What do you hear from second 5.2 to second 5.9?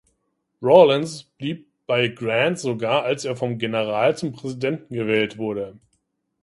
wurde.